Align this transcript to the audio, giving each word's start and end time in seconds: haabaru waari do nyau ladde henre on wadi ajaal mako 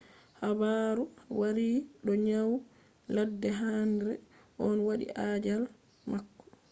haabaru 0.39 1.03
waari 1.39 1.69
do 2.05 2.13
nyau 2.27 2.51
ladde 3.15 3.49
henre 3.59 4.13
on 4.67 4.77
wadi 4.87 5.05
ajaal 5.29 5.63
mako 6.11 6.43